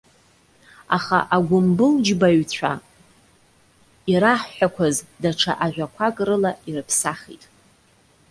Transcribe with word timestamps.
Аха 0.97 1.17
агәымбылџьбаҩцәа 1.35 2.71
ираҳҳәақәаз 4.11 4.95
даҽа 5.21 5.53
ажәақәак 5.65 6.17
рыла 6.27 6.51
ирыԥсахит. 6.69 7.43